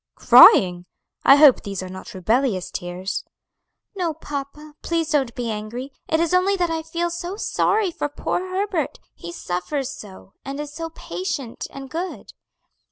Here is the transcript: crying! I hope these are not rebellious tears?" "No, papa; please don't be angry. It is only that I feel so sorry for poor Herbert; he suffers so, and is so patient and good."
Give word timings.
crying! 0.15 0.87
I 1.23 1.35
hope 1.35 1.61
these 1.61 1.83
are 1.83 1.87
not 1.87 2.15
rebellious 2.15 2.71
tears?" 2.71 3.23
"No, 3.95 4.15
papa; 4.15 4.73
please 4.81 5.11
don't 5.11 5.31
be 5.35 5.51
angry. 5.51 5.91
It 6.07 6.19
is 6.19 6.33
only 6.33 6.55
that 6.55 6.71
I 6.71 6.81
feel 6.81 7.11
so 7.11 7.35
sorry 7.37 7.91
for 7.91 8.09
poor 8.09 8.39
Herbert; 8.39 8.99
he 9.13 9.31
suffers 9.31 9.91
so, 9.91 10.33
and 10.43 10.59
is 10.59 10.73
so 10.73 10.89
patient 10.89 11.67
and 11.69 11.87
good." 11.87 12.33